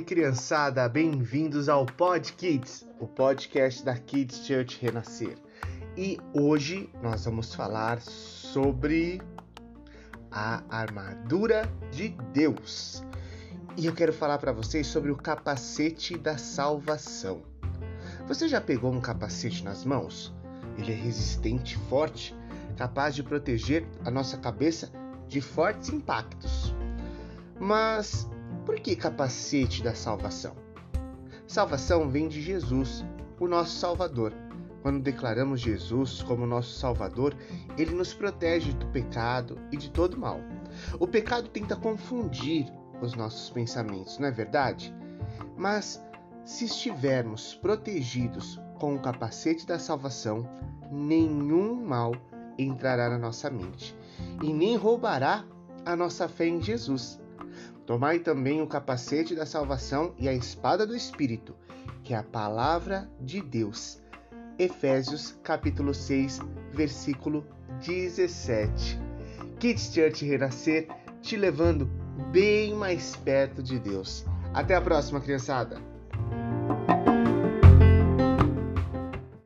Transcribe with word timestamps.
criançada, 0.00 0.88
bem-vindos 0.88 1.68
ao 1.68 1.86
Pod 1.86 2.32
Kids, 2.32 2.86
o 2.98 3.06
podcast 3.06 3.84
da 3.84 3.96
Kids 3.96 4.44
Church 4.44 4.78
Renascer. 4.80 5.36
E 5.96 6.18
hoje 6.32 6.90
nós 7.02 7.24
vamos 7.24 7.54
falar 7.54 8.00
sobre 8.00 9.20
a 10.30 10.62
armadura 10.68 11.70
de 11.92 12.08
Deus. 12.32 13.04
E 13.76 13.86
eu 13.86 13.94
quero 13.94 14.12
falar 14.12 14.38
para 14.38 14.52
vocês 14.52 14.86
sobre 14.86 15.12
o 15.12 15.16
capacete 15.16 16.16
da 16.16 16.38
salvação. 16.38 17.42
Você 18.26 18.48
já 18.48 18.60
pegou 18.60 18.92
um 18.92 19.00
capacete 19.00 19.62
nas 19.62 19.84
mãos? 19.84 20.34
Ele 20.76 20.92
é 20.92 20.96
resistente, 20.96 21.76
forte, 21.88 22.34
capaz 22.76 23.14
de 23.14 23.22
proteger 23.22 23.86
a 24.04 24.10
nossa 24.10 24.36
cabeça 24.38 24.90
de 25.28 25.40
fortes 25.40 25.90
impactos. 25.90 26.74
Mas 27.60 28.28
por 28.64 28.76
que 28.76 28.96
capacete 28.96 29.82
da 29.82 29.94
salvação? 29.94 30.54
Salvação 31.46 32.08
vem 32.08 32.28
de 32.28 32.40
Jesus, 32.40 33.04
o 33.38 33.46
nosso 33.46 33.78
Salvador. 33.78 34.32
Quando 34.82 35.02
declaramos 35.02 35.60
Jesus 35.60 36.22
como 36.22 36.46
nosso 36.46 36.78
Salvador, 36.78 37.34
ele 37.78 37.94
nos 37.94 38.12
protege 38.12 38.72
do 38.72 38.86
pecado 38.86 39.58
e 39.72 39.76
de 39.76 39.90
todo 39.90 40.18
mal. 40.18 40.40
O 40.98 41.06
pecado 41.06 41.48
tenta 41.48 41.76
confundir 41.76 42.66
os 43.00 43.14
nossos 43.14 43.50
pensamentos, 43.50 44.18
não 44.18 44.28
é 44.28 44.30
verdade? 44.30 44.94
Mas 45.56 46.02
se 46.44 46.64
estivermos 46.66 47.54
protegidos 47.54 48.60
com 48.78 48.94
o 48.94 49.00
capacete 49.00 49.66
da 49.66 49.78
salvação, 49.78 50.48
nenhum 50.90 51.74
mal 51.84 52.12
entrará 52.58 53.08
na 53.08 53.18
nossa 53.18 53.50
mente 53.50 53.96
e 54.42 54.52
nem 54.52 54.76
roubará 54.76 55.44
a 55.84 55.96
nossa 55.96 56.28
fé 56.28 56.46
em 56.46 56.60
Jesus. 56.60 57.20
Tomai 57.86 58.18
também 58.18 58.62
o 58.62 58.66
capacete 58.66 59.34
da 59.34 59.44
salvação 59.44 60.14
e 60.18 60.28
a 60.28 60.32
espada 60.32 60.86
do 60.86 60.96
Espírito, 60.96 61.54
que 62.02 62.14
é 62.14 62.16
a 62.16 62.22
palavra 62.22 63.10
de 63.20 63.42
Deus. 63.42 64.00
Efésios 64.58 65.38
capítulo 65.42 65.92
6, 65.92 66.40
versículo 66.72 67.46
17. 67.80 68.98
Kids 69.58 69.92
Church 69.92 70.24
Renascer 70.24 70.88
te 71.20 71.36
levando 71.36 71.86
bem 72.30 72.74
mais 72.74 73.16
perto 73.16 73.62
de 73.62 73.78
Deus. 73.78 74.24
Até 74.52 74.74
a 74.74 74.80
próxima, 74.80 75.20
criançada! 75.20 75.93